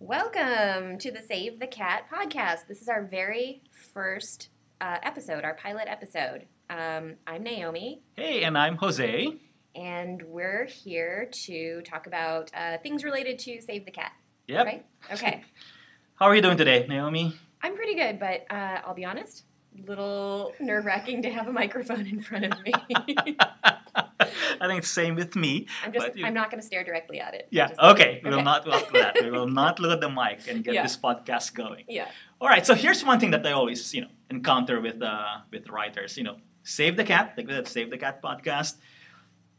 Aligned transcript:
Welcome 0.00 0.98
to 0.98 1.10
the 1.10 1.20
Save 1.20 1.58
the 1.58 1.66
Cat 1.66 2.04
podcast. 2.12 2.68
This 2.68 2.80
is 2.80 2.88
our 2.88 3.02
very 3.04 3.62
first 3.92 4.48
uh, 4.80 4.98
episode, 5.02 5.42
our 5.42 5.54
pilot 5.54 5.88
episode. 5.88 6.46
Um, 6.70 7.14
I'm 7.26 7.42
Naomi, 7.42 8.02
Hey, 8.14 8.44
and 8.44 8.56
I'm 8.56 8.76
Jose. 8.76 9.34
and 9.74 10.22
we're 10.22 10.66
here 10.66 11.28
to 11.46 11.82
talk 11.82 12.06
about 12.06 12.52
uh, 12.54 12.78
things 12.78 13.02
related 13.02 13.40
to 13.40 13.60
Save 13.60 13.86
the 13.86 13.90
Cat. 13.90 14.12
Yep. 14.46 14.66
Right? 14.66 14.86
Okay. 15.12 15.42
How 16.14 16.26
are 16.26 16.34
you 16.36 16.42
doing 16.42 16.56
today, 16.56 16.86
Naomi? 16.88 17.34
I'm 17.60 17.74
pretty 17.74 17.96
good, 17.96 18.20
but 18.20 18.46
uh, 18.50 18.78
I'll 18.86 18.94
be 18.94 19.04
honest, 19.04 19.44
little 19.86 20.52
nerve 20.60 20.84
wracking 20.84 21.22
to 21.22 21.30
have 21.30 21.48
a 21.48 21.52
microphone 21.52 22.06
in 22.06 22.20
front 22.20 22.44
of 22.44 22.52
me. 22.62 22.72
I 24.60 24.66
think 24.66 24.78
it's 24.80 24.90
same 24.90 25.14
with 25.14 25.34
me. 25.36 25.66
I'm 25.84 25.92
just, 25.92 26.16
you- 26.16 26.24
I'm 26.26 26.34
not 26.34 26.50
going 26.50 26.60
to 26.60 26.66
stare 26.66 26.84
directly 26.84 27.20
at 27.20 27.34
it. 27.34 27.48
Yeah, 27.50 27.70
okay. 27.92 28.20
We 28.22 28.30
will 28.30 28.36
okay. 28.36 28.44
not 28.44 28.66
look 28.66 28.86
at 28.88 28.92
that. 28.92 29.24
We 29.24 29.30
will 29.30 29.48
not 29.62 29.78
look 29.80 29.92
at 29.92 30.00
the 30.00 30.10
mic 30.10 30.40
and 30.48 30.62
get 30.64 30.74
Yeah. 30.74 30.82
this 30.82 30.96
podcast 30.96 31.54
going. 31.54 31.84
Yeah. 31.88 32.08
All 32.40 32.48
right. 32.48 32.64
So 32.64 32.74
here's 32.74 33.04
one 33.04 33.18
thing 33.20 33.30
that 33.32 33.46
I 33.46 33.52
always, 33.52 33.94
you 33.94 34.02
know, 34.02 34.08
encounter 34.30 34.80
with 34.80 35.02
uh, 35.02 35.38
with 35.52 35.68
writers. 35.68 36.16
You 36.16 36.24
know, 36.24 36.36
Save 36.62 36.96
the 36.96 37.04
Cat, 37.04 37.34
like 37.36 37.48
the 37.48 37.64
Save 37.64 37.90
the 37.90 37.98
Cat 37.98 38.22
podcast. 38.22 38.76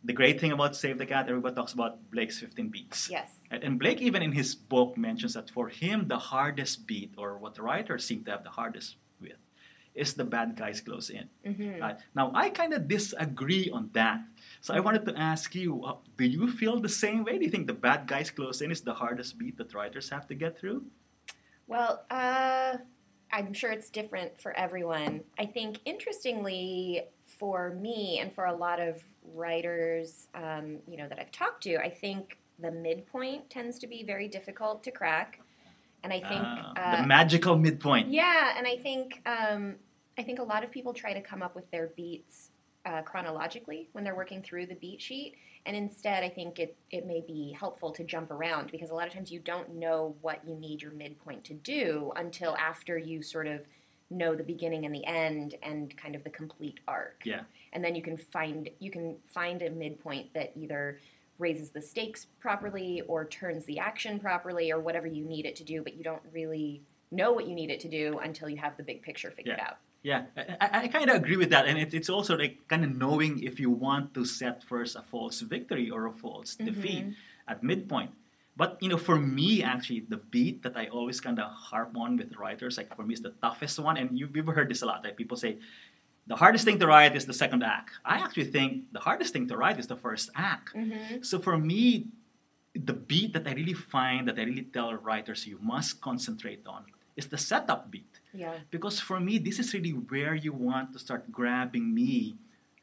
The 0.02 0.14
great 0.14 0.40
thing 0.40 0.54
about 0.54 0.78
Save 0.78 0.98
the 0.98 1.06
Cat, 1.06 1.28
everybody 1.28 1.54
talks 1.56 1.74
about 1.74 2.10
Blake's 2.10 2.40
15 2.40 2.70
beats. 2.70 3.10
Yes. 3.12 3.32
And 3.52 3.78
Blake, 3.78 4.00
even 4.00 4.22
in 4.22 4.32
his 4.32 4.56
book, 4.56 4.98
mentions 4.98 5.34
that 5.34 5.50
for 5.50 5.68
him, 5.68 6.08
the 6.08 6.18
hardest 6.18 6.88
beat, 6.88 7.14
or 7.18 7.38
what 7.38 7.56
the 7.56 7.64
writers 7.64 8.06
seem 8.06 8.24
to 8.24 8.32
have 8.32 8.46
the 8.46 8.50
hardest 8.50 8.96
is 9.96 10.14
the 10.14 10.24
bad 10.24 10.56
guys 10.56 10.82
close 10.82 11.10
in. 11.10 11.28
hmm 11.44 11.80
Right. 11.82 11.98
Now, 12.16 12.32
I 12.34 12.50
kind 12.50 12.74
of 12.74 12.88
disagree 12.88 13.70
on 13.72 13.90
that. 13.94 14.22
So 14.62 14.74
I 14.74 14.80
wanted 14.80 15.06
to 15.06 15.14
ask 15.18 15.56
you, 15.56 15.84
uh, 15.84 15.96
do 16.18 16.26
you 16.26 16.48
feel 16.48 16.80
the 16.80 16.90
same 16.90 17.24
way? 17.24 17.38
Do 17.38 17.46
you 17.46 17.52
think 17.52 17.68
the 17.68 17.74
bad 17.74 18.08
guys 18.08 18.30
close 18.30 18.62
in 18.62 18.72
is 18.72 18.82
the 18.82 18.94
hardest 18.94 19.38
beat 19.38 19.58
that 19.58 19.74
writers 19.74 20.10
have 20.10 20.28
to 20.28 20.36
get 20.36 20.58
through? 20.60 20.84
Well, 21.68 22.04
uh, 22.12 22.78
I'm 23.32 23.54
sure 23.54 23.72
it's 23.72 23.90
different 23.90 24.40
for 24.40 24.52
everyone. 24.58 25.22
I 25.38 25.46
think, 25.46 25.80
interestingly, 25.86 27.04
for 27.24 27.72
me 27.76 28.20
and 28.20 28.34
for 28.34 28.46
a 28.46 28.56
lot 28.56 28.80
of 28.80 29.02
writers, 29.34 30.28
um, 30.34 30.80
you 30.88 30.98
know, 30.98 31.08
that 31.08 31.20
I've 31.20 31.32
talked 31.32 31.64
to, 31.64 31.78
I 31.78 31.90
think 31.90 32.38
the 32.60 32.72
midpoint 32.72 33.50
tends 33.50 33.80
to 33.80 33.88
be 33.88 34.04
very 34.04 34.28
difficult 34.28 34.84
to 34.84 34.92
crack, 34.92 35.40
and 36.04 36.12
I 36.12 36.20
think, 36.20 36.42
Ah, 36.44 36.74
uh, 36.76 37.02
the 37.02 37.08
magical 37.08 37.56
midpoint. 37.58 38.10
yeah, 38.10 38.54
and 38.58 38.66
I 38.68 38.76
think, 38.78 39.22
um, 39.26 39.76
I 40.20 40.24
think 40.24 40.40
a 40.40 40.44
lot 40.44 40.66
of 40.66 40.72
people 40.72 40.94
try 40.94 41.14
to 41.14 41.22
come 41.22 41.42
up 41.42 41.56
with 41.56 41.72
their 41.72 41.88
beats 41.96 42.50
uh, 42.86 43.02
chronologically 43.04 43.88
when 43.94 44.04
they're 44.04 44.16
working 44.16 44.42
through 44.42 44.66
the 44.66 44.76
beat 44.76 45.02
sheet. 45.02 45.36
And 45.66 45.78
instead, 45.78 46.24
I 46.26 46.30
think 46.30 46.60
it, 46.60 46.76
it 46.92 47.06
may 47.06 47.22
be 47.22 47.56
helpful 47.58 47.92
to 47.92 48.04
jump 48.04 48.30
around 48.30 48.70
because 48.70 48.90
a 48.90 48.94
lot 48.94 49.08
of 49.08 49.14
times 49.14 49.32
you 49.32 49.40
don't 49.40 49.76
know 49.76 50.16
what 50.22 50.42
you 50.46 50.56
need 50.56 50.82
your 50.82 50.92
midpoint 50.92 51.46
to 51.46 51.54
do 51.54 52.12
until 52.18 52.58
after 52.58 52.98
you 52.98 53.22
sort 53.22 53.48
of 53.48 53.66
know 54.10 54.36
the 54.36 54.44
beginning 54.44 54.86
and 54.86 54.94
the 54.94 55.06
end 55.06 55.56
and 55.64 55.96
kind 55.96 56.16
of 56.16 56.24
the 56.26 56.30
complete 56.30 56.82
arc. 56.86 57.22
Yeah. 57.24 57.42
And 57.72 57.84
then 57.84 57.96
you 57.96 58.02
can 58.02 58.18
find 58.18 58.70
you 58.80 58.92
can 58.92 59.16
find 59.26 59.62
a 59.62 59.70
midpoint 59.70 60.34
that 60.34 60.52
either 60.56 61.00
raises 61.38 61.70
the 61.70 61.82
stakes 61.82 62.28
properly 62.42 63.04
or 63.08 63.24
turns 63.24 63.64
the 63.66 63.80
action 63.80 64.20
properly 64.20 64.72
or 64.72 64.80
whatever 64.82 65.08
you 65.08 65.24
need 65.24 65.46
it 65.46 65.56
to 65.58 65.64
do, 65.64 65.82
but 65.82 65.96
you 65.96 66.04
don't 66.04 66.24
really 66.34 66.82
know 67.12 67.32
what 67.32 67.48
you 67.48 67.56
need 67.56 67.70
it 67.70 67.80
to 67.80 67.88
do 67.88 68.20
until 68.20 68.50
you 68.50 68.58
have 68.58 68.76
the 68.76 68.84
big 68.84 69.02
picture 69.02 69.32
figured 69.32 69.58
Yeah. 69.58 69.68
out. 69.70 69.78
Yeah, 70.02 70.24
I, 70.38 70.84
I 70.84 70.88
kind 70.88 71.10
of 71.10 71.16
agree 71.18 71.36
with 71.36 71.50
that. 71.50 71.66
And 71.68 71.78
it, 71.78 71.94
it's 71.94 72.10
also 72.10 72.38
like 72.38 72.68
kind 72.68 72.86
of 72.86 72.96
knowing 72.96 73.44
if 73.44 73.60
you 73.60 73.70
want 73.70 74.14
to 74.14 74.24
set 74.24 74.64
first 74.64 74.96
a 74.96 75.02
false 75.02 75.42
victory 75.42 75.90
or 75.90 76.08
a 76.08 76.14
false 76.14 76.56
defeat 76.56 77.06
Mhm. 77.06 77.16
at 77.48 77.64
midpoint. 77.64 78.12
But, 78.56 78.78
you 78.82 78.90
know, 78.90 78.98
for 78.98 79.16
me, 79.16 79.64
actually, 79.64 80.02
the 80.02 80.18
beat 80.18 80.64
that 80.64 80.76
I 80.76 80.88
always 80.88 81.20
kind 81.22 81.40
of 81.40 81.50
harp 81.52 81.96
on 81.96 82.18
with 82.18 82.36
writers, 82.36 82.78
like 82.78 82.94
for 82.96 83.04
me, 83.04 83.14
is 83.14 83.22
the 83.22 83.32
toughest 83.42 83.80
one. 83.80 83.96
And 83.98 84.18
you've, 84.20 84.36
you've 84.36 84.48
heard 84.48 84.70
this 84.70 84.82
a 84.82 84.86
lot. 84.86 85.04
Like 85.04 85.16
people 85.16 85.38
say, 85.38 85.58
the 86.28 86.36
hardest 86.36 86.64
thing 86.66 86.78
to 86.80 86.88
write 86.88 87.16
is 87.16 87.26
the 87.26 87.34
second 87.34 87.64
act. 87.64 87.92
I 88.06 88.20
actually 88.20 88.46
think 88.52 88.92
the 88.92 89.00
hardest 89.00 89.34
thing 89.34 89.48
to 89.48 89.56
write 89.58 89.80
is 89.80 89.88
the 89.88 89.96
first 89.96 90.30
act. 90.36 90.76
Mm-hmm. 90.76 91.24
So 91.24 91.40
for 91.40 91.58
me, 91.58 92.08
the 92.76 92.94
beat 92.94 93.34
that 93.34 93.48
I 93.48 93.54
really 93.54 93.74
find 93.74 94.28
that 94.28 94.38
I 94.38 94.44
really 94.44 94.64
tell 94.64 94.94
writers 94.94 95.48
you 95.48 95.58
must 95.62 96.02
concentrate 96.02 96.64
on 96.68 96.84
is 97.16 97.28
the 97.28 97.38
setup 97.38 97.90
beat. 97.92 98.19
Yeah. 98.34 98.58
Because 98.72 99.00
for 99.00 99.20
me, 99.20 99.38
this 99.38 99.60
is 99.60 99.74
really 99.74 99.92
where 99.92 100.36
you 100.36 100.54
want 100.54 100.94
to 100.94 101.00
start 101.00 101.32
grabbing 101.32 101.94
me 101.94 102.38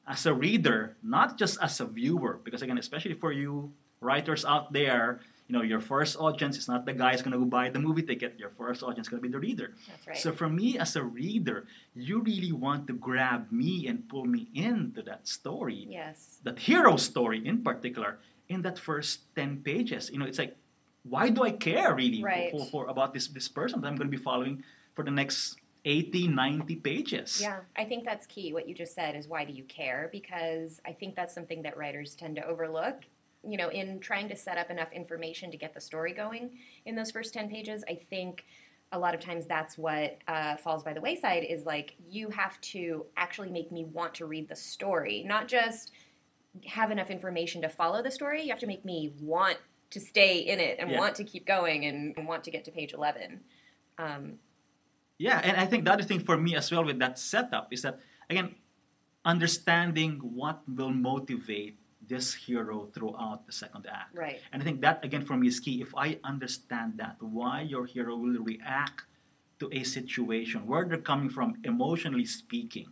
as 0.07 0.27
a 0.27 0.34
reader, 0.34 0.97
not 1.03 1.39
just 1.39 1.59
as 1.62 1.81
a 1.81 1.87
viewer. 1.87 2.41
Because 2.45 2.62
again, 2.62 2.79
especially 2.79 3.15
for 3.15 3.33
you 3.33 3.73
writers 4.01 4.45
out 4.45 4.73
there, 4.73 5.21
you 5.49 5.55
know, 5.55 5.62
your 5.62 5.81
first 5.81 6.17
audience 6.19 6.59
is 6.59 6.67
not 6.67 6.84
the 6.87 6.93
guy 6.93 7.12
who's 7.12 7.23
going 7.23 7.33
to 7.33 7.39
go 7.39 7.45
buy 7.45 7.71
the 7.71 7.79
movie 7.79 8.03
ticket. 8.03 8.34
Your 8.39 8.51
first 8.51 8.83
audience 8.83 9.07
is 9.07 9.11
going 9.11 9.23
to 9.23 9.29
be 9.29 9.33
the 9.33 9.39
reader. 9.39 9.75
That's 9.89 10.07
right. 10.07 10.19
So 10.19 10.33
for 10.33 10.49
me 10.49 10.77
as 10.79 10.97
a 10.97 11.03
reader, 11.05 11.67
you 11.95 12.21
really 12.21 12.51
want 12.51 12.89
to 12.89 12.95
grab 12.95 13.51
me 13.53 13.87
and 13.87 14.09
pull 14.09 14.25
me 14.25 14.49
into 14.55 15.03
that 15.03 15.27
story 15.28 15.87
yes. 15.89 16.39
that 16.43 16.59
hero 16.59 16.97
story 16.97 17.47
in 17.47 17.63
particular 17.63 18.19
in 18.49 18.63
that 18.63 18.78
first 18.78 19.21
10 19.34 19.63
pages 19.63 20.11
you 20.13 20.19
know 20.19 20.27
it's 20.27 20.39
like 20.39 20.55
why 21.03 21.28
do 21.31 21.43
i 21.43 21.51
care 21.51 21.95
really 21.95 22.21
for- 22.21 22.27
Right. 22.27 22.51
for, 22.53 22.67
for, 22.67 22.87
about 22.87 23.13
this 23.15 23.27
this 23.28 23.49
person 23.49 23.81
that 23.81 23.89
i'm 23.89 23.97
going 23.97 24.11
to 24.11 24.17
be 24.17 24.23
following 24.23 24.63
for 24.97 25.05
the 25.05 25.11
next 25.11 25.57
80 25.84 26.27
90 26.27 26.77
pages 26.77 27.41
Yeah, 27.41 27.61
I 27.77 27.84
think 27.84 28.05
that's 28.05 28.27
key. 28.27 28.53
What 28.53 28.69
you 28.69 28.75
just 28.75 28.95
said 28.95 29.15
is 29.15 29.29
why 29.29 29.45
do 29.45 29.53
you 29.53 29.62
care? 29.65 30.09
Because 30.11 30.81
I 30.84 30.93
think 30.93 31.15
that's 31.15 31.33
something 31.33 31.62
that 31.62 31.77
writers 31.77 32.17
tend 32.17 32.34
to 32.37 32.45
overlook. 32.45 33.03
You 33.49 33.57
know, 33.57 33.69
in 33.69 34.01
trying 34.01 34.29
to 34.31 34.37
set 34.37 34.59
up 34.59 34.71
enough 34.71 34.91
information 34.91 35.53
to 35.53 35.57
get 35.57 35.73
the 35.75 35.81
story 35.81 36.12
going 36.12 36.59
in 36.87 36.97
those 36.97 37.12
first 37.12 37.33
10 37.33 37.49
pages, 37.49 37.84
I 37.89 37.95
think 37.95 38.45
a 38.91 38.99
lot 38.99 39.15
of 39.15 39.21
times 39.21 39.47
that's 39.47 39.79
what 39.79 40.19
uh, 40.27 40.57
falls 40.57 40.83
by 40.83 40.93
the 40.93 41.01
wayside 41.01 41.45
is 41.45 41.65
like 41.65 41.95
you 42.09 42.31
have 42.31 42.61
to 42.63 43.07
actually 43.17 43.51
make 43.51 43.71
me 43.71 43.84
want 43.84 44.15
to 44.15 44.27
read 44.27 44.49
the 44.49 44.57
story, 44.57 45.23
not 45.25 45.47
just 45.47 45.93
have 46.65 46.91
enough 46.91 47.11
information 47.11 47.63
to 47.63 47.69
follow 47.69 48.03
the 48.03 48.11
story. 48.11 48.43
You 48.43 48.49
have 48.49 48.59
to 48.61 48.67
make 48.67 48.84
me 48.84 49.13
want 49.21 49.59
to 49.91 50.01
stay 50.01 50.39
in 50.39 50.59
it 50.59 50.78
and 50.81 50.91
Yeah. 50.91 50.99
want 50.99 51.15
to 51.17 51.25
keep 51.25 51.47
going 51.47 51.84
and, 51.84 52.17
and 52.17 52.27
want 52.27 52.43
to 52.45 52.51
get 52.51 52.65
to 52.65 52.73
page 52.73 52.93
11. 52.93 53.41
Um, 53.99 54.39
yeah 55.19 55.41
and 55.43 55.56
i 55.56 55.66
think 55.66 55.84
the 55.84 55.93
other 55.93 56.03
thing 56.03 56.21
for 56.21 56.37
me 56.37 56.56
as 56.56 56.71
well 56.71 56.84
with 56.84 56.99
that 56.99 57.19
setup 57.19 57.72
is 57.72 57.82
that 57.82 57.99
again 58.31 58.54
understanding 59.25 60.21
what 60.22 60.62
will 60.69 60.93
motivate 60.93 61.78
this 62.09 62.32
hero 62.34 62.87
throughout 62.94 63.44
the 63.47 63.53
second 63.53 63.87
act 63.91 64.15
right. 64.15 64.41
And 64.53 64.62
I 64.62 64.65
think 64.65 64.81
that 64.82 65.04
again 65.04 65.25
for 65.25 65.37
me 65.37 65.49
is 65.49 65.59
key. 65.59 65.82
If 65.82 65.93
I 65.97 66.19
understand 66.22 66.99
that, 66.99 67.16
why 67.19 67.62
your 67.62 67.84
hero 67.84 68.15
will 68.15 68.38
react 68.38 69.03
to 69.59 69.69
a 69.72 69.82
situation, 69.82 70.66
where 70.66 70.84
they're 70.84 70.99
coming 70.99 71.31
from 71.31 71.56
emotionally 71.65 72.25
speaking, 72.25 72.87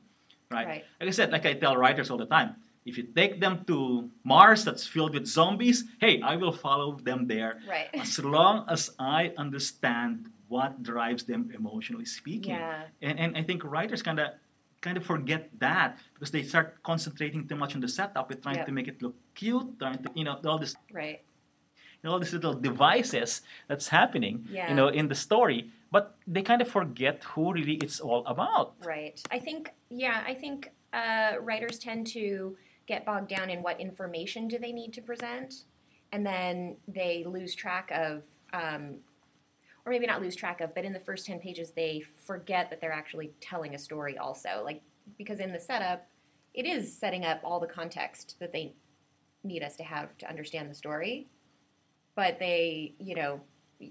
right? 0.51 0.67
Right. 0.67 0.85
Like 1.01 1.09
I 1.09 1.13
said, 1.13 1.31
like 1.31 1.47
I 1.47 1.55
tell 1.55 1.77
writers 1.77 2.11
all 2.11 2.17
the 2.17 2.27
time, 2.27 2.57
if 2.85 2.97
you 2.99 3.05
take 3.05 3.41
them 3.41 3.65
to 3.67 4.11
Mars 4.25 4.65
that's 4.65 4.87
filled 4.87 5.15
with 5.15 5.27
zombies, 5.27 5.85
hey, 6.01 6.21
I 6.21 6.37
will 6.37 6.53
follow 6.53 6.97
them 7.01 7.27
there 7.27 7.61
Right. 7.69 7.89
as 7.95 8.19
long 8.19 8.67
as 8.69 8.91
I 8.99 9.33
understand 9.39 10.29
what 10.49 10.83
drives 10.83 11.25
them 11.25 11.51
emotionally 11.55 12.05
speaking. 12.05 12.55
Yeah. 12.55 12.85
And, 13.03 13.19
and 13.19 13.37
I 13.37 13.43
think 13.43 13.65
writers 13.65 14.03
kind 14.03 14.21
of 14.21 14.29
kind 14.83 14.99
of 14.99 15.05
forget 15.07 15.49
that 15.59 15.97
because 16.13 16.31
they 16.31 16.43
start 16.43 16.77
concentrating 16.83 17.49
too 17.49 17.57
much 17.57 17.75
on 17.75 17.81
the 17.81 17.89
setup 17.89 18.29
with 18.29 18.43
trying 18.43 18.57
Yep. 18.57 18.67
to 18.67 18.73
make 18.73 18.87
it 18.87 19.01
look 19.01 19.17
cute, 19.35 19.79
trying 19.79 20.03
to 20.05 20.11
you 20.15 20.25
know 20.25 20.37
all 20.45 20.59
this 20.59 20.77
Right. 20.93 21.25
you 21.73 22.03
know, 22.05 22.13
all 22.13 22.19
these 22.21 22.35
little 22.35 22.53
devices 22.53 23.41
that's 23.67 23.89
happening 23.89 24.45
Yeah. 24.51 24.69
you 24.69 24.75
know 24.77 24.89
in 24.89 25.09
the 25.09 25.15
story 25.15 25.71
but 25.91 26.19
they 26.27 26.43
kind 26.43 26.61
of 26.61 26.69
forget 26.69 27.25
who 27.33 27.55
really 27.55 27.77
it's 27.81 27.99
all 27.99 28.27
about 28.27 28.75
Right. 28.85 29.17
I 29.31 29.39
think, 29.39 29.71
yeah, 29.89 30.23
I 30.27 30.35
think 30.35 30.69
uh, 30.93 31.41
writers 31.41 31.79
tend 31.79 32.07
to 32.09 32.57
get 32.87 33.05
bogged 33.05 33.29
down 33.29 33.51
in 33.51 33.63
what 33.63 33.81
information 33.81 34.49
do 34.49 34.59
they 34.59 34.73
need 34.73 34.93
to 34.93 35.03
present, 35.03 35.65
and 36.13 36.25
then 36.25 36.77
they 36.89 37.25
lose 37.27 37.55
track 37.55 37.91
of, 37.93 38.25
um, 38.53 38.97
or 39.85 39.93
maybe 39.93 40.07
not 40.07 40.23
lose 40.23 40.35
track 40.35 40.61
of, 40.61 40.75
but 40.75 40.85
in 40.85 40.93
the 40.93 41.01
first 41.01 41.27
10 41.27 41.41
pages, 41.41 41.73
they 41.73 42.03
forget 42.27 42.71
that 42.71 42.81
they're 42.81 42.93
actually 42.93 43.33
telling 43.41 43.75
a 43.75 43.79
story 43.79 44.17
also. 44.17 44.63
Like, 44.65 44.83
because 45.19 45.41
in 45.41 45.53
the 45.53 45.61
setup, 45.61 46.07
it 46.55 46.67
is 46.67 46.97
setting 46.97 47.25
up 47.25 47.41
all 47.45 47.61
the 47.61 47.67
context 47.67 48.37
that 48.41 48.53
they 48.53 48.75
need 49.43 49.63
us 49.63 49.77
to 49.77 49.83
have 49.83 50.17
to 50.19 50.29
understand 50.29 50.71
the 50.71 50.75
story, 50.75 51.27
but 52.15 52.39
they, 52.39 52.95
you 52.99 53.15
know, 53.15 53.41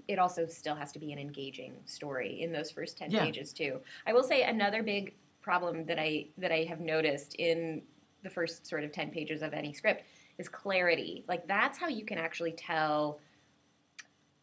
it 0.08 0.18
also 0.18 0.46
still 0.46 0.74
has 0.74 0.90
to 0.92 0.98
be 0.98 1.12
an 1.12 1.18
engaging 1.18 1.74
story 1.84 2.40
in 2.42 2.52
those 2.52 2.70
first 2.70 2.96
10 2.98 3.10
Yeah. 3.12 3.24
pages 3.24 3.52
too. 3.52 3.80
I 4.06 4.12
will 4.12 4.22
say 4.24 4.42
another 4.42 4.82
big 4.82 5.14
problem 5.42 5.84
that 5.84 5.98
I 5.98 6.26
that 6.38 6.50
I 6.50 6.64
have 6.64 6.80
noticed 6.80 7.34
in 7.34 7.82
the 8.24 8.30
first 8.30 8.66
sort 8.66 8.82
of 8.82 8.90
10 8.90 9.10
pages 9.10 9.42
of 9.42 9.52
any 9.52 9.72
script 9.72 10.04
is 10.38 10.48
clarity. 10.48 11.24
Like 11.28 11.46
that's 11.46 11.78
how 11.78 11.86
you 11.86 12.04
can 12.04 12.18
actually 12.18 12.52
tell 12.52 13.20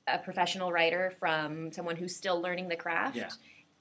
a 0.07 0.17
professional 0.17 0.71
writer 0.71 1.11
from 1.19 1.71
someone 1.71 1.95
who's 1.95 2.15
still 2.15 2.41
learning 2.41 2.69
the 2.69 2.75
craft. 2.75 3.17
Yeah. 3.17 3.29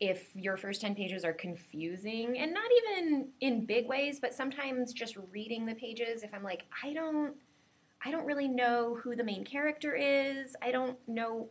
If 0.00 0.34
your 0.34 0.56
first 0.56 0.80
10 0.80 0.94
pages 0.94 1.24
are 1.24 1.32
confusing 1.32 2.38
and 2.38 2.54
not 2.54 2.70
even 2.82 3.28
in 3.40 3.66
big 3.66 3.86
ways, 3.86 4.18
but 4.18 4.32
sometimes 4.32 4.92
just 4.92 5.16
reading 5.30 5.66
the 5.66 5.74
pages 5.74 6.22
if 6.22 6.34
I'm 6.34 6.42
like 6.42 6.64
I 6.82 6.92
don't 6.92 7.34
I 8.04 8.10
don't 8.10 8.24
really 8.24 8.48
know 8.48 8.98
who 9.02 9.14
the 9.14 9.24
main 9.24 9.44
character 9.44 9.94
is. 9.94 10.56
I 10.62 10.70
don't 10.70 10.96
know 11.06 11.50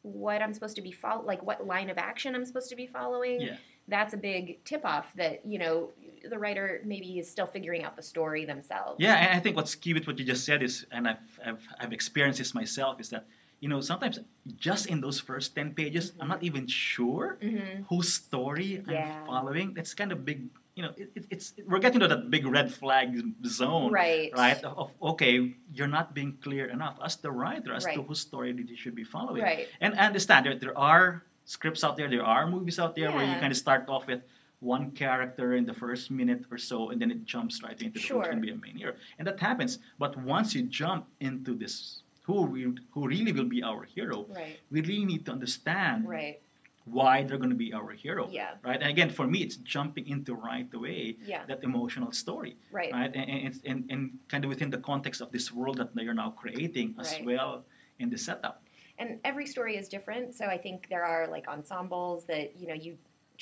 what 0.00 0.42
I'm 0.42 0.52
supposed 0.52 0.74
to 0.76 0.82
be 0.82 0.90
follow 0.90 1.24
like 1.24 1.42
what 1.42 1.66
line 1.66 1.90
of 1.90 1.98
action 1.98 2.34
I'm 2.34 2.46
supposed 2.46 2.70
to 2.70 2.76
be 2.76 2.86
following. 2.86 3.42
Yeah. 3.42 3.56
That's 3.88 4.14
a 4.14 4.16
big 4.16 4.64
tip 4.64 4.84
off 4.84 5.12
that, 5.16 5.44
you 5.44 5.58
know, 5.58 5.90
the 6.28 6.38
writer 6.38 6.80
maybe 6.84 7.18
is 7.18 7.30
still 7.30 7.46
figuring 7.46 7.84
out 7.84 7.96
the 7.96 8.02
story 8.02 8.44
themselves. 8.44 8.96
Yeah, 8.98 9.14
and 9.16 9.36
I 9.36 9.40
think 9.40 9.56
what's 9.56 9.74
key 9.74 9.94
with 9.94 10.06
what 10.06 10.18
you 10.18 10.24
just 10.24 10.44
said 10.44 10.62
is, 10.62 10.86
and 10.90 11.08
I've, 11.08 11.40
I've, 11.44 11.62
I've 11.80 11.92
experienced 11.92 12.38
this 12.38 12.54
myself, 12.54 13.00
is 13.00 13.10
that, 13.10 13.26
you 13.60 13.68
know, 13.68 13.80
sometimes 13.80 14.18
just 14.56 14.86
in 14.86 15.00
those 15.00 15.20
first 15.20 15.54
10 15.54 15.74
pages, 15.74 16.12
I'm 16.20 16.28
not 16.28 16.42
even 16.42 16.66
sure 16.66 17.38
Mm-hmm. 17.42 17.82
whose 17.88 18.12
story 18.12 18.82
Yeah. 18.88 19.20
I'm 19.20 19.26
following. 19.26 19.74
That's 19.74 19.94
kind 19.94 20.10
of 20.12 20.24
big, 20.24 20.48
you 20.74 20.82
know, 20.82 20.90
it, 20.96 21.10
it, 21.14 21.24
it's, 21.30 21.54
we're 21.66 21.78
getting 21.78 22.00
to 22.00 22.08
that 22.08 22.30
big 22.30 22.46
red 22.46 22.72
flag 22.72 23.14
zone. 23.46 23.92
Right. 23.92 24.32
Right? 24.36 24.62
Of, 24.64 24.90
okay, 25.02 25.54
you're 25.72 25.86
not 25.88 26.14
being 26.14 26.38
clear 26.42 26.66
enough 26.70 26.98
as 27.04 27.16
the 27.16 27.30
writer 27.30 27.72
as 27.74 27.84
to 27.84 28.02
whose 28.02 28.20
story 28.20 28.52
that 28.52 28.68
you 28.68 28.76
should 28.76 28.94
be 28.94 29.04
following. 29.04 29.42
Right. 29.42 29.68
And 29.80 29.94
I 29.94 30.06
understand 30.06 30.46
there, 30.46 30.56
there 30.58 30.76
are 30.78 31.22
scripts 31.44 31.84
out 31.84 31.96
there, 31.96 32.08
there 32.08 32.24
are 32.24 32.46
movies 32.48 32.78
out 32.78 32.94
there 32.96 33.10
where 33.12 33.22
you 33.24 33.30
Yeah. 33.32 33.40
kind 33.40 33.52
of 33.52 33.58
start 33.58 33.84
off 33.88 34.06
with 34.06 34.22
one 34.62 34.92
character 34.92 35.54
in 35.54 35.64
the 35.66 35.74
first 35.74 36.10
minute 36.10 36.44
or 36.50 36.56
so, 36.58 36.90
and 36.90 37.02
then 37.02 37.10
it 37.10 37.24
jumps 37.24 37.62
right 37.62 37.80
into 37.82 37.98
who's 37.98 38.02
Sure. 38.02 38.22
going 38.22 38.36
to 38.36 38.40
be 38.40 38.50
a 38.50 38.56
main 38.56 38.76
hero, 38.76 38.94
and 39.18 39.26
that 39.26 39.38
happens. 39.40 39.78
But 39.98 40.16
once 40.16 40.54
you 40.54 40.62
jump 40.62 41.06
into 41.20 41.54
this, 41.54 42.02
who 42.22 42.42
we, 42.42 42.72
who 42.92 43.08
really 43.08 43.32
will 43.32 43.50
be 43.56 43.62
our 43.62 43.82
hero, 43.82 44.24
Right. 44.30 44.58
we 44.70 44.80
really 44.80 45.04
need 45.04 45.26
to 45.26 45.32
understand 45.32 46.08
Right. 46.08 46.40
why 46.84 47.24
they're 47.24 47.38
going 47.38 47.50
to 47.50 47.62
be 47.66 47.72
our 47.72 47.90
hero. 47.90 48.28
Yeah. 48.30 48.54
Right. 48.62 48.80
And 48.80 48.90
again, 48.90 49.10
for 49.10 49.26
me, 49.26 49.38
it's 49.42 49.56
jumping 49.56 50.06
into 50.08 50.34
right 50.34 50.72
away 50.72 51.16
Yeah. 51.26 51.44
that 51.46 51.62
emotional 51.64 52.12
story. 52.12 52.56
Right. 52.70 52.92
Right. 52.92 53.12
And, 53.14 53.30
and, 53.46 53.60
and, 53.70 53.90
and 53.90 54.18
kind 54.28 54.44
of 54.44 54.48
within 54.48 54.70
the 54.70 54.78
context 54.78 55.20
of 55.20 55.32
this 55.32 55.52
world 55.52 55.76
that 55.78 55.90
you're 56.04 56.14
now 56.14 56.30
creating 56.30 56.94
as 57.00 57.12
Right. 57.12 57.24
well 57.24 57.64
in 57.98 58.10
the 58.10 58.18
setup. 58.18 58.62
and 58.98 59.18
every 59.24 59.46
story 59.46 59.74
is 59.80 59.88
different 59.88 60.34
so 60.38 60.44
i 60.56 60.58
think 60.64 60.86
there 60.94 61.02
are 61.12 61.24
like 61.36 61.46
ensembles 61.48 62.18
that 62.26 62.46
you 62.60 62.66
know 62.70 62.74
you 62.86 62.92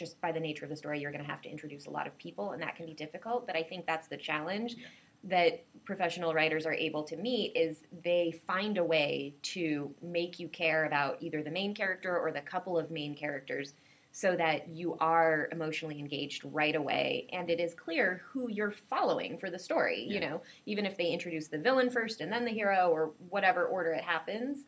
just 0.01 0.19
by 0.23 0.33
the 0.33 0.41
nature 0.41 0.65
of 0.65 0.71
the 0.71 0.77
story 0.77 0.99
you're 0.99 1.13
going 1.13 1.23
to 1.23 1.31
have 1.31 1.43
to 1.43 1.49
introduce 1.51 1.85
a 1.87 1.91
lot 1.91 2.07
of 2.07 2.17
people 2.19 2.53
and 2.53 2.63
that 2.63 2.75
can 2.75 2.87
be 2.87 2.95
difficult 2.95 3.47
but 3.47 3.55
i 3.55 3.63
think 3.63 3.87
that's 3.87 4.09
the 4.09 4.17
challenge 4.17 4.75
Yeah. 4.79 4.87
that 5.25 5.65
professional 5.85 6.33
writers 6.33 6.65
are 6.65 6.73
able 6.73 7.03
to 7.05 7.17
meet 7.19 7.53
is 7.55 7.83
they 8.03 8.33
find 8.47 8.79
a 8.79 8.85
way 8.85 9.35
to 9.55 9.95
make 10.03 10.41
you 10.41 10.49
care 10.49 10.87
about 10.87 11.19
either 11.21 11.43
the 11.43 11.51
main 11.51 11.75
character 11.75 12.19
or 12.19 12.33
the 12.33 12.41
couple 12.41 12.79
of 12.79 12.91
main 12.91 13.15
characters 13.15 13.75
so 14.13 14.35
that 14.35 14.69
you 14.71 14.97
are 14.99 15.49
emotionally 15.53 15.99
engaged 16.01 16.43
right 16.47 16.75
away 16.75 17.29
and 17.33 17.51
it 17.51 17.61
is 17.61 17.75
clear 17.75 18.23
who 18.33 18.49
you're 18.51 18.73
following 18.73 19.37
for 19.37 19.51
the 19.51 19.59
story 19.59 20.01
you 20.09 20.19
know 20.19 20.41
even 20.65 20.87
if 20.87 20.97
they 20.97 21.09
introduce 21.09 21.49
the 21.49 21.59
villain 21.59 21.91
first 21.91 22.23
and 22.23 22.33
then 22.33 22.47
the 22.47 22.51
hero 22.51 22.89
or 22.91 23.13
whatever 23.29 23.67
order 23.67 23.93
it 23.93 24.03
happens 24.03 24.65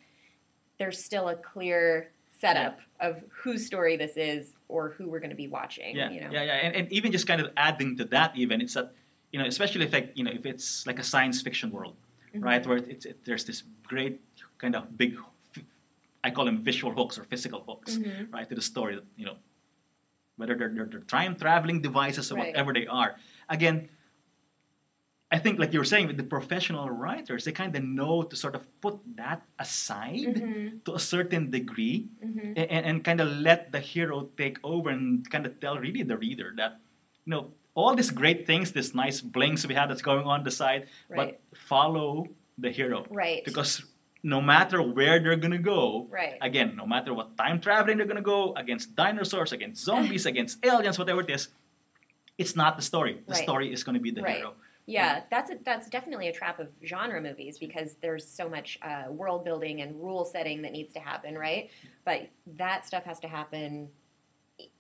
there's 0.79 1.03
still 1.03 1.29
a 1.31 1.35
clear 1.37 2.11
setup 2.43 2.75
of 3.07 3.13
whose 3.43 3.63
story 3.71 3.95
this 4.05 4.15
is 4.17 4.43
or 4.75 4.83
who 4.97 5.05
we're 5.11 5.23
going 5.25 5.37
to 5.39 5.43
be 5.47 5.51
watching. 5.59 5.93
Yeah, 5.97 6.11
you 6.15 6.21
know? 6.23 6.31
yeah, 6.37 6.43
yeah, 6.51 6.65
and, 6.67 6.73
and 6.79 6.85
even 6.97 7.09
just 7.17 7.27
kind 7.31 7.41
of 7.45 7.49
adding 7.57 7.91
to 8.01 8.05
that, 8.15 8.31
even 8.43 8.57
it's 8.65 8.75
that 8.79 8.89
you 9.33 9.39
know, 9.41 9.47
especially 9.55 9.85
if 9.89 9.93
like 9.99 10.09
you 10.19 10.25
know, 10.27 10.35
if 10.41 10.45
it's 10.53 10.67
like 10.89 10.99
a 11.05 11.07
science 11.13 11.39
fiction 11.47 11.69
world, 11.77 11.97
Mhm. 12.35 12.43
right, 12.49 12.63
where 12.69 12.79
it's 12.95 13.05
it, 13.11 13.17
there's 13.27 13.45
this 13.51 13.61
great 13.93 14.17
kind 14.63 14.75
of 14.79 14.83
big, 15.01 15.13
I 16.27 16.29
call 16.35 16.45
them 16.51 16.59
visual 16.71 16.93
hooks 16.99 17.15
or 17.21 17.25
physical 17.33 17.61
hooks, 17.69 17.93
Mhm. 17.99 18.33
right, 18.35 18.47
to 18.51 18.55
the 18.61 18.67
story. 18.73 18.93
That, 18.99 19.07
you 19.21 19.27
know, 19.29 19.37
whether 20.39 20.55
they're, 20.59 20.73
they're, 20.77 20.87
they're 20.93 21.09
time 21.19 21.33
traveling 21.45 21.79
devices 21.89 22.27
or 22.33 22.37
Right. 22.37 22.47
whatever 22.49 22.71
they 22.79 22.87
are. 23.01 23.11
Again, 23.57 23.77
I 25.33 25.39
think 25.39 25.59
like 25.59 25.73
you 25.73 25.79
were 25.81 25.89
saying 25.89 26.09
with 26.09 26.19
the 26.19 26.29
professional 26.29 26.91
writers, 26.91 27.45
they 27.47 27.53
kind 27.53 27.75
of 27.75 27.83
know 27.83 28.23
to 28.23 28.37
sort 28.37 28.55
of 28.55 28.63
put 28.85 29.01
that 29.17 29.41
aside 29.59 30.21
Mhm. 30.37 30.85
to 30.85 30.95
a 30.95 31.01
certain 31.01 31.51
degree 31.51 32.09
Mhm. 32.21 32.53
and, 32.61 32.85
and, 32.89 32.97
kind 33.05 33.21
of 33.21 33.29
let 33.49 33.73
the 33.73 33.81
hero 33.81 34.29
take 34.37 34.59
over 34.63 34.91
and 34.91 35.25
kind 35.33 35.47
of 35.47 35.59
tell 35.59 35.79
really 35.79 36.03
the 36.05 36.19
reader 36.19 36.53
that 36.61 36.73
you 37.25 37.31
know 37.33 37.43
all 37.75 37.95
these 37.97 38.11
great 38.13 38.47
things 38.47 38.73
this 38.73 38.93
nice 38.95 39.19
blinks 39.23 39.65
we 39.67 39.73
have 39.75 39.89
that's 39.89 40.03
going 40.05 40.27
on 40.33 40.45
the 40.45 40.51
side 40.51 40.83
Right. 41.09 41.17
but 41.17 41.29
follow 41.57 42.29
the 42.59 42.71
hero 42.71 43.07
Right. 43.09 43.43
because 43.49 43.73
no 44.23 44.41
matter 44.43 44.79
where 44.83 45.17
they're 45.19 45.41
gonna 45.45 45.65
go 45.77 46.07
Right. 46.11 46.37
again 46.43 46.77
no 46.77 46.85
matter 46.95 47.15
what 47.19 47.29
time 47.39 47.57
traveling 47.67 47.97
they're 47.97 48.11
gonna 48.13 48.21
go 48.37 48.53
against 48.63 48.95
dinosaurs 48.95 49.51
against 49.57 49.83
zombies 49.89 50.27
against 50.27 50.61
aliens 50.67 50.99
whatever 51.01 51.23
it 51.27 51.31
is 51.31 51.49
it's 52.37 52.55
not 52.63 52.77
the 52.77 52.83
story 52.93 53.15
the 53.27 53.33
Right. 53.33 53.43
story 53.49 53.67
is 53.73 53.81
gonna 53.87 54.05
be 54.09 54.11
the 54.11 54.23
Right. 54.23 54.37
hero 54.45 54.53
Yeah, 54.87 55.23
that's 55.31 55.51
a, 55.51 55.59
that's 55.65 55.89
definitely 55.89 56.29
a 56.29 56.33
trap 56.33 56.59
of 56.59 56.69
genre 56.85 57.21
movies 57.21 57.59
because 57.59 57.95
there's 58.03 58.27
so 58.27 58.49
much 58.49 58.79
uh, 58.83 59.05
world 59.11 59.45
building 59.45 59.81
and 59.81 59.95
rule 60.03 60.25
setting 60.25 60.63
that 60.63 60.73
needs 60.73 60.93
to 60.95 61.01
happen, 61.01 61.37
right? 61.39 61.71
But 62.05 62.29
that 62.59 62.85
stuff 62.87 63.05
has 63.05 63.21
to 63.21 63.29
happen 63.29 63.89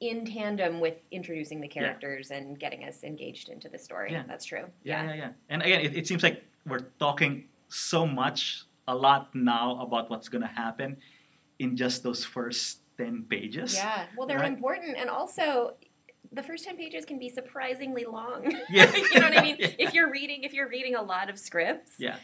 in 0.00 0.24
tandem 0.24 0.80
with 0.80 1.06
introducing 1.10 1.60
the 1.60 1.68
characters 1.68 2.30
and 2.30 2.58
getting 2.58 2.84
us 2.84 3.04
engaged 3.04 3.48
into 3.48 3.68
the 3.68 3.78
story. 3.78 4.12
Yeah. 4.12 4.24
That's 4.26 4.44
true. 4.44 4.64
Yeah, 4.84 5.04
yeah, 5.04 5.14
yeah. 5.14 5.28
And 5.48 5.62
again, 5.62 5.80
it, 5.80 5.96
it 5.96 6.06
seems 6.06 6.22
like 6.22 6.42
we're 6.66 6.86
talking 6.98 7.44
so 7.68 8.06
much, 8.06 8.64
a 8.88 8.94
lot 8.94 9.32
now 9.34 9.80
about 9.80 10.10
what's 10.10 10.28
going 10.28 10.42
to 10.42 10.48
happen 10.48 10.96
in 11.58 11.76
just 11.76 12.02
those 12.02 12.24
first 12.24 12.78
10 12.98 13.24
pages. 13.30 13.74
Yeah. 13.74 14.06
Well, 14.16 14.26
they're 14.26 14.38
Right. 14.40 14.52
important, 14.52 14.96
and 14.96 15.08
also 15.08 15.74
the 16.30 16.42
first 16.42 16.64
ten 16.64 16.76
pages 16.76 17.04
can 17.04 17.18
be 17.18 17.28
surprisingly 17.28 18.04
long. 18.04 18.54
Yeah. 18.70 18.94
you 19.12 19.20
know 19.20 19.28
what 19.28 19.38
I 19.38 19.42
mean? 19.42 19.56
Yeah. 19.60 19.68
If 19.78 19.94
you're 19.94 20.10
reading, 20.10 20.44
if 20.44 20.52
you're 20.52 20.68
reading 20.68 20.94
a 20.94 21.02
lot 21.02 21.28
of 21.28 21.38
scripts, 21.38 21.92
Yeah. 21.98 22.16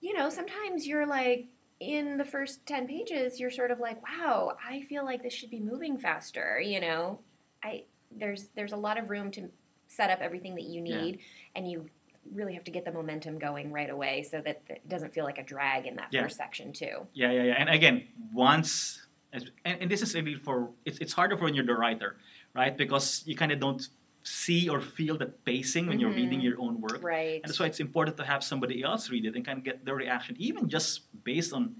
you 0.00 0.14
know, 0.14 0.30
sometimes 0.30 0.86
you're 0.86 1.06
like 1.06 1.46
in 1.80 2.16
the 2.18 2.24
first 2.24 2.64
10 2.66 2.86
pages 2.86 3.40
you're 3.40 3.50
sort 3.50 3.72
of 3.72 3.80
like 3.80 4.00
wow 4.08 4.52
i 4.64 4.80
feel 4.82 5.04
like 5.04 5.24
this 5.24 5.32
should 5.32 5.50
be 5.50 5.58
moving 5.58 5.98
faster 5.98 6.60
you 6.60 6.80
know 6.80 7.18
i 7.64 7.82
there's 8.16 8.46
there's 8.54 8.70
a 8.72 8.76
lot 8.76 8.96
of 8.96 9.10
room 9.10 9.28
to 9.28 9.50
set 9.88 10.08
up 10.08 10.20
everything 10.20 10.54
that 10.54 10.62
you 10.62 10.84
Yeah. 10.84 11.02
need 11.02 11.18
and 11.56 11.68
you 11.68 11.90
really 12.32 12.54
have 12.54 12.62
to 12.64 12.70
get 12.70 12.84
the 12.84 12.92
momentum 12.92 13.40
going 13.40 13.72
right 13.72 13.90
away 13.90 14.22
so 14.22 14.40
that 14.40 14.62
it 14.68 14.88
doesn't 14.88 15.12
feel 15.12 15.24
like 15.24 15.38
a 15.38 15.42
drag 15.42 15.86
in 15.86 15.96
that 15.96 16.08
Yeah. 16.12 16.22
first 16.22 16.36
section 16.36 16.72
too 16.72 17.08
Yeah, 17.12 17.32
yeah, 17.32 17.42
yeah. 17.42 17.54
And 17.58 17.68
again, 17.68 18.06
once, 18.32 19.04
and, 19.32 19.50
and 19.64 19.90
this 19.90 20.00
is 20.00 20.14
really 20.14 20.36
for, 20.36 20.70
it's, 20.84 20.98
it's 20.98 21.12
harder 21.12 21.36
for 21.36 21.44
when 21.44 21.54
you're 21.54 21.66
the 21.66 21.74
writer, 21.74 22.16
right? 22.54 22.76
Because 22.76 23.22
you 23.26 23.34
kind 23.36 23.52
of 23.52 23.60
don't 23.60 23.82
see 24.22 24.68
or 24.68 24.80
feel 24.80 25.18
the 25.18 25.26
pacing 25.26 25.86
when 25.86 26.00
you're 26.00 26.10
Mhm. 26.12 26.16
reading 26.22 26.40
your 26.40 26.58
own 26.58 26.80
work. 26.80 27.02
right 27.02 27.40
And 27.42 27.48
that's 27.50 27.60
why 27.60 27.66
it's 27.66 27.80
important 27.80 28.16
to 28.16 28.24
have 28.24 28.42
somebody 28.42 28.82
else 28.82 29.10
read 29.10 29.26
it 29.26 29.34
and 29.36 29.44
kind 29.44 29.58
of 29.58 29.64
get 29.64 29.84
their 29.84 29.96
reaction, 29.96 30.34
even 30.38 30.68
just 30.68 31.04
based 31.24 31.52
on 31.52 31.76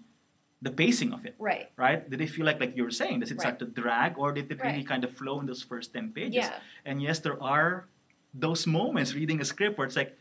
the 0.60 0.70
pacing 0.70 1.12
of 1.12 1.24
it. 1.24 1.34
right 1.38 1.70
right? 1.76 2.08
Did 2.10 2.18
they 2.20 2.26
feel 2.26 2.44
like, 2.44 2.60
like 2.60 2.76
you 2.76 2.84
were 2.84 2.90
saying, 2.90 3.20
does 3.20 3.30
it 3.30 3.40
start 3.40 3.58
to 3.60 3.66
drag, 3.66 4.18
or 4.18 4.32
did 4.32 4.50
it 4.52 4.60
really 4.62 4.84
kind 4.84 5.04
of 5.04 5.10
flow 5.12 5.40
in 5.40 5.46
those 5.46 5.62
first 5.62 5.92
ten 5.94 6.12
pages? 6.12 6.36
yeah 6.44 6.58
And 6.84 7.00
yes, 7.00 7.18
there 7.20 7.40
are 7.42 7.86
those 8.34 8.66
moments 8.66 9.14
reading 9.14 9.40
a 9.40 9.44
script 9.44 9.78
where 9.78 9.86
it's 9.86 9.96
like, 9.96 10.12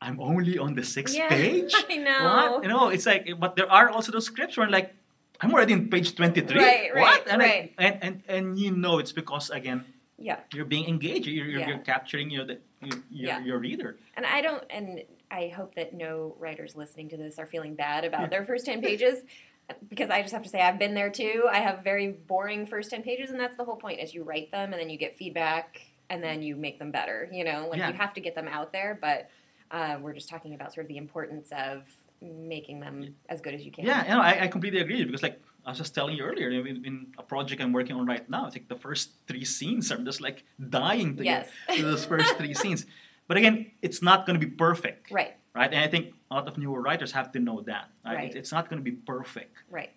I'm 0.00 0.18
only 0.18 0.58
on 0.58 0.74
the 0.74 0.82
sixth 0.82 1.14
yeah 1.14 1.28
page. 1.36 1.70
i 1.74 1.94
know 1.96 2.22
What? 2.26 2.62
You 2.64 2.68
know, 2.74 2.88
it's 2.88 3.06
like, 3.06 3.28
but 3.38 3.54
there 3.54 3.70
are 3.70 3.86
also 3.90 4.10
those 4.10 4.26
scripts 4.26 4.56
where 4.56 4.68
like, 4.70 4.94
I'm 5.42 5.52
already 5.52 5.72
in 5.72 5.90
page 5.90 6.14
twenty-three. 6.14 6.58
Right, 6.58 6.94
right, 6.94 7.00
what? 7.00 7.28
And, 7.28 7.40
right. 7.40 7.74
I, 7.78 7.84
and 7.84 7.98
and 8.02 8.22
and 8.28 8.58
you 8.58 8.70
know, 8.70 8.98
it's 8.98 9.12
because 9.12 9.50
again, 9.50 9.84
yeah 10.18 10.40
you're 10.52 10.64
being 10.64 10.86
engaged. 10.88 11.26
You're 11.26 11.46
you're, 11.46 11.60
Yeah. 11.60 11.68
you're 11.68 11.78
capturing 11.78 12.30
you 12.30 12.38
know 12.38 12.46
the 12.46 12.58
your, 12.80 12.98
your, 13.10 13.28
Yeah. 13.28 13.44
your 13.44 13.58
reader. 13.58 13.96
And 14.16 14.24
I 14.26 14.40
don't, 14.40 14.64
and 14.70 15.02
I 15.30 15.48
hope 15.48 15.74
that 15.76 15.94
no 15.94 16.36
writers 16.38 16.74
listening 16.76 17.08
to 17.10 17.16
this 17.16 17.38
are 17.38 17.46
feeling 17.46 17.74
bad 17.74 18.04
about 18.04 18.22
Yeah. 18.22 18.26
their 18.28 18.44
first 18.44 18.66
10 18.66 18.82
pages 18.82 19.22
because 19.88 20.10
I 20.10 20.20
just 20.22 20.32
have 20.34 20.42
to 20.42 20.48
say 20.48 20.60
I've 20.60 20.78
been 20.78 20.94
there 20.94 21.10
too. 21.10 21.44
I 21.50 21.58
have 21.58 21.84
very 21.84 22.08
boring 22.12 22.66
first 22.66 22.90
10 22.90 23.02
pages, 23.02 23.30
and 23.30 23.38
that's 23.38 23.56
the 23.56 23.64
whole 23.64 23.76
point 23.76 24.00
is 24.00 24.12
you 24.14 24.22
write 24.24 24.50
them 24.50 24.72
and 24.72 24.80
then 24.80 24.90
you 24.90 24.98
get 24.98 25.16
feedback 25.16 25.80
and 26.10 26.22
then 26.22 26.42
you 26.42 26.56
make 26.56 26.78
them 26.78 26.90
better. 26.90 27.28
You 27.32 27.44
know, 27.44 27.68
like 27.70 27.78
you 27.78 27.92
have 27.92 28.14
to 28.14 28.20
get 28.20 28.34
them 28.34 28.48
out 28.48 28.72
there, 28.72 28.98
but 29.00 29.30
uh, 29.70 29.98
we're 30.00 30.12
just 30.12 30.28
talking 30.28 30.54
about 30.54 30.74
sort 30.74 30.84
of 30.84 30.88
the 30.88 30.98
importance 30.98 31.48
of 31.56 31.88
making 32.22 32.80
them 32.80 33.14
as 33.28 33.40
good 33.40 33.54
as 33.54 33.62
you 33.64 33.70
can. 33.72 33.84
Yeah, 33.84 34.02
you 34.04 34.10
know, 34.10 34.20
I, 34.20 34.44
I 34.44 34.46
completely 34.48 34.80
agree 34.80 35.04
because 35.04 35.22
like 35.22 35.40
I 35.66 35.70
was 35.70 35.78
just 35.78 35.94
telling 35.94 36.16
you 36.16 36.24
earlier, 36.24 36.50
in, 36.50 36.84
in 36.84 37.06
a 37.18 37.22
project 37.22 37.60
I'm 37.60 37.72
working 37.72 37.96
on 37.96 38.06
right 38.06 38.28
now, 38.30 38.46
it's 38.46 38.54
like 38.56 38.68
the 38.68 38.76
first 38.76 39.10
three 39.26 39.44
scenes 39.44 39.90
are 39.92 39.98
just 39.98 40.20
like 40.20 40.44
dying 40.70 41.16
to 41.16 41.24
Yes. 41.24 41.48
get 41.68 41.76
to 41.78 41.82
those 41.82 42.04
first 42.04 42.36
three 42.38 42.54
scenes. 42.54 42.86
But 43.28 43.36
again, 43.36 43.70
it's 43.82 44.02
not 44.02 44.26
going 44.26 44.38
to 44.38 44.44
be 44.44 44.50
perfect, 44.52 45.10
Right, 45.10 45.34
right? 45.54 45.72
And 45.72 45.80
I 45.80 45.88
think 45.88 46.14
a 46.30 46.34
lot 46.34 46.48
of 46.48 46.58
newer 46.58 46.80
writers 46.82 47.12
have 47.12 47.32
to 47.32 47.38
know 47.38 47.60
that, 47.62 47.88
right? 48.04 48.14
Right. 48.16 48.26
It's, 48.26 48.36
it's 48.36 48.52
not 48.52 48.68
going 48.68 48.78
to 48.82 48.84
be 48.84 48.96
perfect. 48.96 49.56
right. 49.70 49.90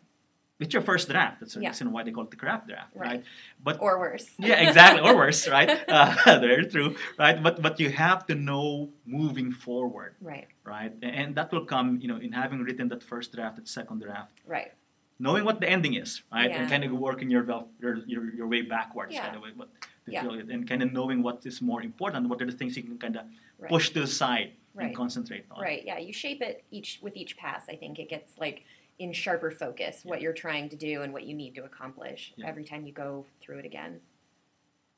It's 0.59 0.73
your 0.73 0.81
first 0.81 1.09
draft. 1.09 1.41
That's 1.41 1.53
the 1.55 1.61
Yeah. 1.61 1.69
reason 1.69 1.91
why 1.91 2.03
they 2.03 2.11
call 2.11 2.23
it 2.23 2.31
the 2.31 2.37
craft 2.37 2.67
draft, 2.67 2.95
right? 2.95 3.07
Right. 3.09 3.23
But 3.61 3.81
Or 3.81 3.99
worse. 3.99 4.27
yeah, 4.39 4.55
exactly, 4.67 5.01
or 5.01 5.13
worse, 5.15 5.47
right? 5.57 5.69
Uh, 5.87 6.15
very 6.39 6.65
true, 6.67 6.95
right? 7.19 7.41
But 7.43 7.61
but 7.61 7.79
you 7.79 7.89
have 7.89 8.25
to 8.27 8.35
know 8.35 8.89
moving 9.05 9.51
forward, 9.51 10.15
right, 10.21 10.47
right? 10.63 10.93
And, 11.01 11.35
that 11.35 11.51
will 11.51 11.65
come, 11.65 11.99
you 12.01 12.07
know, 12.07 12.17
in 12.17 12.31
having 12.31 12.59
written 12.63 12.87
that 12.89 13.03
first 13.03 13.33
draft, 13.35 13.57
that 13.57 13.67
second 13.67 13.99
draft 14.01 14.31
right. 14.47 14.71
knowing 15.19 15.43
what 15.43 15.59
the 15.59 15.69
ending 15.69 15.93
is, 15.95 16.23
right? 16.31 16.51
And 16.51 16.69
kind 16.69 16.83
of 16.85 16.91
working 16.93 17.29
your, 17.29 17.43
your 17.81 17.93
your 18.07 18.23
your 18.39 18.47
way 18.47 18.61
backwards, 18.61 19.11
Yeah. 19.13 19.25
kind 19.25 19.35
of 19.37 19.41
way, 19.45 19.51
but 19.61 19.69
to 20.05 20.11
Yeah. 20.11 20.21
feel 20.21 20.35
it, 20.39 20.47
and 20.53 20.61
kind 20.71 20.81
of 20.85 20.89
knowing 20.97 21.19
what 21.27 21.45
is 21.45 21.61
more 21.61 21.81
important, 21.89 22.29
what 22.31 22.39
are 22.41 22.45
the 22.51 22.57
things 22.59 22.77
you 22.77 22.83
can 22.83 22.97
kind 23.05 23.17
of 23.19 23.25
Right. 23.59 23.69
push 23.73 23.85
to 23.95 23.99
the 24.05 24.11
side 24.23 24.49
Right. 24.73 24.85
and 24.87 24.95
concentrate 25.03 25.45
on. 25.51 25.59
Right. 25.69 25.83
Yeah. 25.89 25.97
You 26.07 26.13
shape 26.13 26.41
it 26.49 26.63
each 26.77 26.99
with 27.05 27.15
each 27.21 27.33
pass. 27.43 27.63
I 27.73 27.75
think 27.81 27.93
it 28.03 28.07
gets 28.15 28.31
like 28.45 28.57
in 28.97 29.11
sharper 29.13 29.51
focus 29.51 30.01
what 30.03 30.21
you're 30.21 30.33
trying 30.33 30.69
to 30.69 30.75
do 30.75 31.01
and 31.01 31.11
what 31.11 31.23
you 31.23 31.33
need 31.35 31.53
to 31.55 31.63
accomplish 31.65 32.33
Yeah. 32.37 32.47
every 32.47 32.63
time 32.63 32.85
you 32.85 32.93
go 32.93 33.25
through 33.41 33.59
it 33.59 33.65
again. 33.65 33.99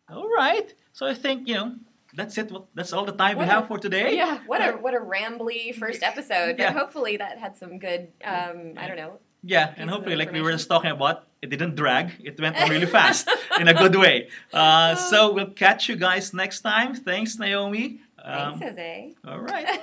All 0.10 0.30
right. 0.30 0.74
So 0.94 1.06
I 1.06 1.14
think 1.14 1.48
you 1.48 1.56
know 1.56 1.76
that's 2.14 2.38
it. 2.38 2.52
That's 2.76 2.94
all 2.94 3.06
the 3.06 3.12
time 3.12 3.38
What 3.38 3.46
we 3.46 3.50
a- 3.50 3.54
have 3.56 3.68
for 3.68 3.78
today. 3.78 4.16
Yeah, 4.16 4.40
what 4.48 4.62
a 4.62 4.72
what 4.78 4.94
a 4.94 5.00
rambly 5.00 5.74
first 5.76 6.04
episode, 6.04 6.58
but 6.58 6.64
Yeah. 6.64 6.72
hopefully 6.74 7.18
that 7.18 7.38
had 7.40 7.58
some 7.58 7.80
good 7.80 8.10
um, 8.24 8.74
I 8.78 8.88
don't 8.88 8.98
know. 8.98 9.20
Yeah, 9.44 9.74
and 9.78 9.90
hopefully, 9.90 10.16
like 10.16 10.32
we 10.32 10.42
were 10.42 10.52
just 10.52 10.68
talking 10.68 10.92
about, 10.92 11.28
it 11.42 11.50
didn't 11.50 11.76
drag. 11.76 12.12
It 12.24 12.40
went 12.42 12.58
really 12.70 12.86
fast 13.00 13.30
in 13.60 13.68
a 13.68 13.74
good 13.74 13.96
way. 13.96 14.30
Uh, 14.52 14.96
so 15.12 15.32
we'll 15.32 15.52
catch 15.52 15.88
you 15.88 15.96
guys 15.96 16.34
next 16.34 16.62
time. 16.62 16.96
Thanks, 16.96 17.38
Naomi. 17.38 18.02
Um, 18.24 18.60
Thanks, 18.60 18.66
Jose. 18.66 19.14
all 19.26 19.40
right. 19.40 19.80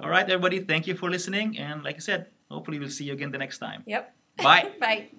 All 0.00 0.10
right, 0.10 0.28
everybody. 0.28 0.60
Thank 0.60 0.86
you 0.88 0.94
for 0.96 1.08
listening. 1.10 1.56
And 1.58 1.82
like 1.84 1.96
I 1.96 2.00
said, 2.00 2.26
hopefully 2.50 2.78
we'll 2.78 2.88
see 2.90 3.04
you 3.04 3.12
again 3.12 3.30
the 3.30 3.38
next 3.38 3.58
time. 3.58 3.82
yep. 3.86 4.14
Bye. 4.36 4.70
Bye. 4.80 5.10